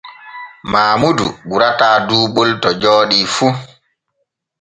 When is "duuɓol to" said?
2.07-2.69